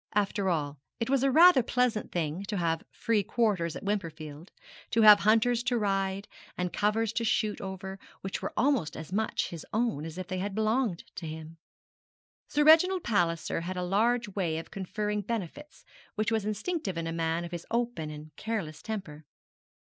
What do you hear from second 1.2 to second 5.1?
a rather pleasant thing to have free quarters at Wimperfield, to